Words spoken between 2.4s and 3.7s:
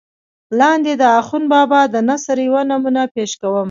يوه نمونه پېش کوم